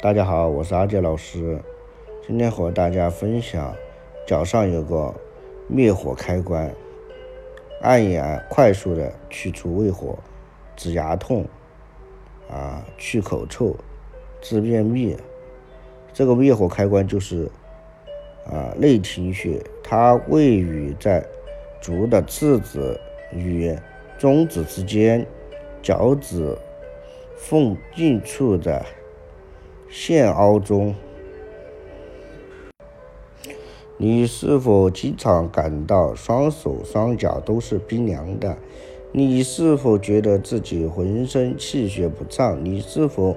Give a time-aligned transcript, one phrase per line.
[0.00, 1.58] 大家好，我是阿杰老师，
[2.24, 3.74] 今天和大家分享，
[4.24, 5.12] 脚上有个
[5.66, 6.72] 灭火开关，
[7.82, 10.16] 按压快速的去除胃火，
[10.76, 11.44] 止牙痛，
[12.48, 13.74] 啊，去口臭，
[14.40, 15.16] 治便秘。
[16.12, 17.50] 这个灭火开关就是
[18.46, 21.26] 啊内庭穴，它位于在
[21.80, 23.00] 足的次子
[23.32, 23.76] 与
[24.16, 25.26] 中指之间，
[25.82, 26.56] 脚趾
[27.36, 28.86] 缝近处的。
[29.90, 30.94] 线凹中，
[33.96, 38.58] 你是否经常感到双手双脚都是冰凉的？
[39.12, 42.62] 你是否觉得自己浑身气血不畅？
[42.62, 43.34] 你是否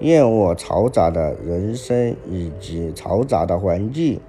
[0.00, 4.20] 厌恶嘈杂的人声以及嘈杂的环境？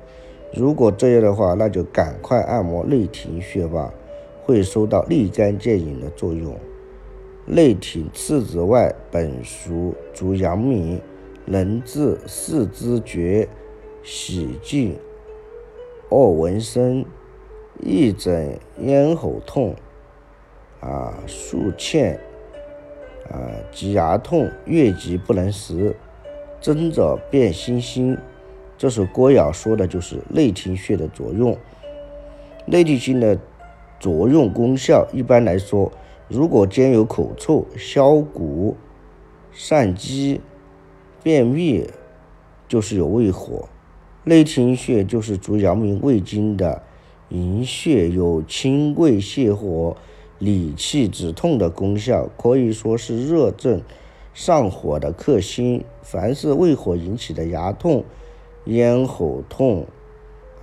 [0.54, 3.92] 如果这样的话，那就赶快按摩内庭穴吧，
[4.44, 6.56] 会收到立竿见影的作用。
[7.48, 11.02] 内庭次子外本属足阳明。
[11.48, 13.48] 能治四肢厥、
[14.02, 14.97] 喜静、
[16.09, 17.06] 恶闻声、
[17.80, 19.75] 易诊咽喉痛、
[20.80, 22.20] 啊数欠、
[23.30, 23.38] 啊
[23.72, 25.95] 及牙痛、月急不能食、
[26.59, 28.17] 睁着变星星。
[28.75, 31.55] 这首歌谣说的就是内庭穴的作用。
[32.66, 33.38] 内庭穴的
[34.00, 35.92] 作用功效，一般来说，
[36.27, 38.75] 如果兼有口臭、消谷、
[39.53, 40.42] 散积。
[41.26, 41.90] 便秘
[42.68, 43.68] 就是有胃火，
[44.26, 46.84] 内庭穴就是足阳明胃经的
[47.30, 49.98] 营穴，有清胃泻火、
[50.38, 53.82] 理气止痛的功效，可以说是热症
[54.36, 55.84] 上火的克星。
[56.04, 58.06] 凡是胃火引起的牙痛、
[58.66, 59.88] 咽喉痛、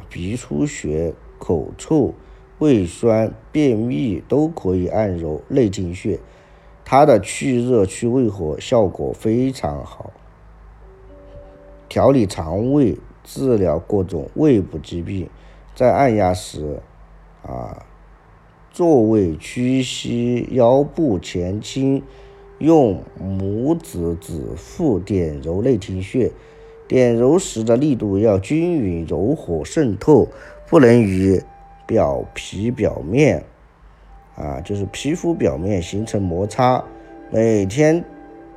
[0.09, 2.15] 鼻出血、口臭、
[2.61, 6.21] 胃酸、便秘，都可以按揉内庭穴，
[6.85, 10.13] 它的去热去胃火效果非常好。
[11.93, 15.29] 调理肠胃、治疗各种胃部疾病，
[15.75, 16.81] 在按压时，
[17.43, 17.85] 啊，
[18.71, 22.03] 坐位屈膝，腰部前倾，
[22.57, 26.33] 用拇指指腹点揉内庭穴。
[26.89, 30.29] 点揉时的力度要均匀，柔和渗透，
[30.71, 31.43] 不能与
[31.87, 33.45] 表皮表面，
[34.35, 36.83] 啊，就是皮肤表面形成摩擦。
[37.31, 38.03] 每天。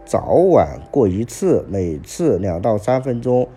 [0.05, 3.49] 早晚各一次，每次两到三分钟。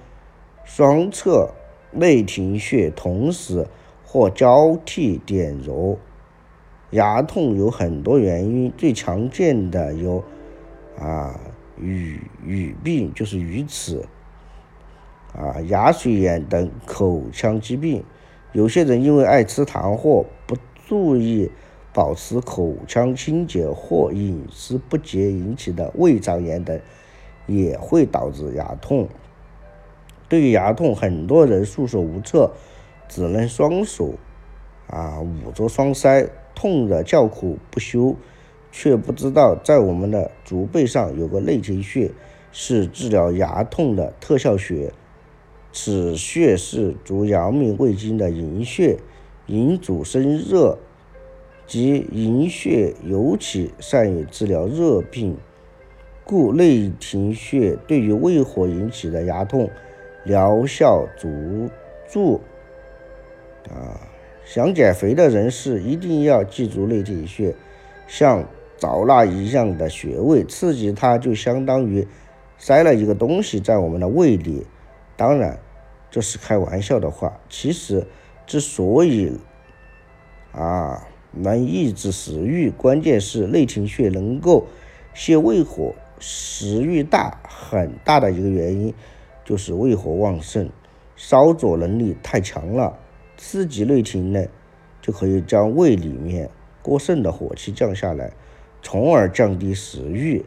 [0.64, 1.50] 双侧
[1.92, 3.66] 内庭穴同时
[4.04, 5.98] 或交替点揉。
[6.90, 10.24] 牙痛有很多原因，最常见的有
[10.98, 11.38] 啊
[11.78, 14.06] 语语病，就是语齿
[15.34, 18.02] 啊牙髓炎等口腔疾病。
[18.52, 21.50] 有些人因为爱吃糖或不注意。
[21.98, 26.80] 保持口腔清洁或饮食不洁引起的胃肠炎等，
[27.48, 29.08] 也会导致牙痛。
[30.28, 32.52] 对于牙痛，很多人束手无策，
[33.08, 34.14] 只能双手
[34.86, 38.14] 啊捂着双腮，痛得叫苦不休，
[38.70, 42.12] 却不知道在我们的足背上有个内庭穴，
[42.52, 44.92] 是治疗牙痛的特效穴。
[45.72, 49.00] 此穴是足阳明胃经的营穴，
[49.48, 50.78] 营主生热。
[51.68, 55.36] 即营血尤其善于治疗热病，
[56.24, 59.68] 故内庭穴对于胃火引起的牙痛
[60.24, 61.68] 疗效足
[62.08, 62.40] 著。
[63.70, 64.00] 啊，
[64.46, 67.54] 想减肥的人士一定要记住内庭穴，
[68.06, 72.08] 像找蜡一样的穴位，刺激它就相当于
[72.56, 74.66] 塞了一个东西在我们的胃里。
[75.18, 75.58] 当然，
[76.10, 77.38] 这是开玩笑的话。
[77.50, 78.06] 其实，
[78.46, 79.36] 之所以
[80.52, 81.06] 啊。
[81.42, 84.66] 能抑制食欲，关键是内庭穴能够
[85.14, 85.94] 泄胃火。
[86.20, 88.92] 食欲大很大的一个原因
[89.44, 90.68] 就是胃火旺盛，
[91.14, 92.98] 烧灼能力太强了。
[93.36, 94.44] 刺激内庭呢，
[95.00, 96.50] 就可以将胃里面
[96.82, 98.32] 过剩的火气降下来，
[98.82, 100.44] 从而降低食欲。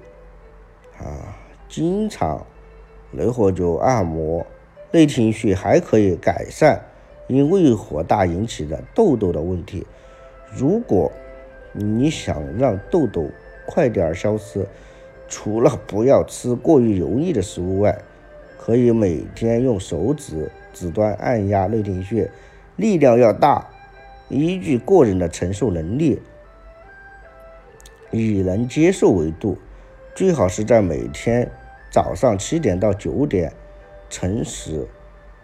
[1.00, 1.38] 啊，
[1.70, 2.46] 经常
[3.14, 4.46] 雷火灸按摩
[4.92, 6.84] 内庭穴，还可以改善
[7.30, 9.88] 因胃火大引起的痘痘的问题。
[10.54, 11.12] 如果
[11.72, 13.30] 你想让痘痘
[13.66, 14.68] 快点消失，
[15.30, 17.98] 除了不要吃过于油腻的食物外，
[18.60, 22.30] 可以每天用手指指端按压内庭穴，
[22.76, 23.70] 力量要大，
[24.28, 26.22] 依据个人的承受能力，
[28.12, 29.58] 以能接受为度，
[30.14, 31.50] 最好是在每天
[31.90, 33.54] 早上七点到九点
[34.10, 34.86] 辰时，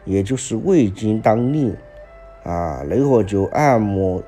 [0.03, 1.74] 也就是胃经当令，
[2.44, 4.21] 啊，雷火灸按摩。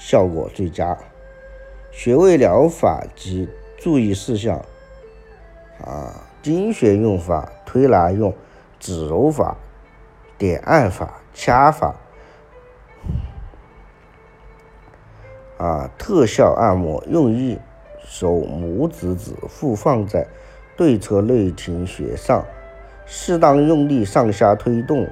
[0.00, 0.96] 效果最佳。
[1.92, 4.64] 穴位疗法及注意事项
[5.84, 8.34] 啊，经穴用法：推拿用
[8.78, 9.56] 指揉法、
[10.38, 11.94] 点按法、掐法。
[15.58, 17.58] 啊，特效按摩用一
[18.02, 20.26] 手拇指指腹放在
[20.76, 22.42] 对侧内庭穴上，
[23.04, 25.06] 适当用力上下推动，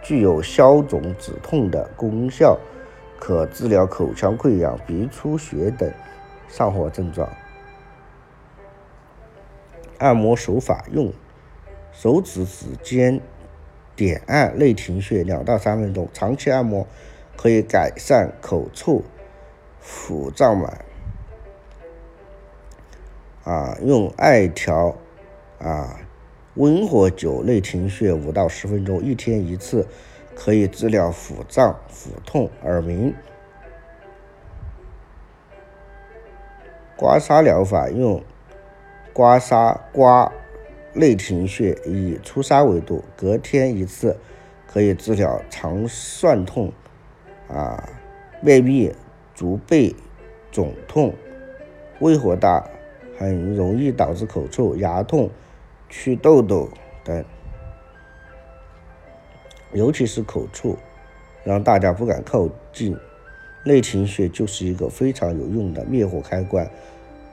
[0.00, 2.58] 具有消肿止痛的功效，
[3.20, 5.88] 可治疗口腔溃疡、鼻出血等
[6.48, 7.28] 上火症状。
[9.98, 11.12] 按摩手法用
[11.92, 13.20] 手指指尖
[13.94, 16.84] 点按内庭穴两到三分钟，长期按摩
[17.36, 19.02] 可以改善口臭。
[19.82, 20.84] 腹胀满，
[23.44, 24.94] 啊，用艾条，
[25.58, 26.00] 啊，
[26.54, 29.86] 温火灸内庭穴五到十分钟，一天一次，
[30.34, 33.14] 可以治疗腹胀、腹痛、耳鸣。
[36.96, 38.22] 刮痧疗法用
[39.12, 40.32] 刮痧刮
[40.92, 44.16] 内庭穴，以出痧为度，隔天一次，
[44.66, 46.72] 可以治疗肠酸痛，
[47.48, 47.88] 啊，
[48.44, 48.94] 便秘。
[49.32, 49.96] 足背
[50.52, 51.14] 肿痛、
[51.98, 52.68] 胃火大，
[53.16, 55.30] 很容易导致口臭、牙痛、
[55.88, 56.68] 祛痘痘
[57.02, 57.24] 等，
[59.72, 60.76] 尤其是口臭，
[61.44, 62.96] 让大家不敢靠近。
[63.62, 66.68] 内庭穴就是一个非常有用的灭火开关。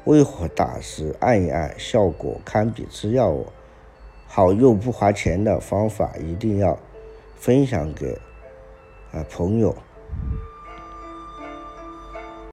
[0.03, 3.45] 胃火大时按一按，效果堪比吃药哦。
[4.27, 6.77] 好用不花钱的方法，一定要
[7.37, 8.19] 分享给
[9.11, 9.73] 啊朋友。